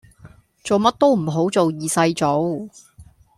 [0.63, 2.67] 做乜都唔好做二世祖